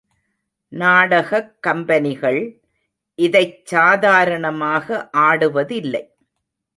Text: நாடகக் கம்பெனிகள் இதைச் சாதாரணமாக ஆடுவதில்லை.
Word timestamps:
நாடகக் 0.71 1.57
கம்பெனிகள் 1.59 2.39
இதைச் 3.19 3.65
சாதாரணமாக 3.65 5.09
ஆடுவதில்லை. 5.17 6.03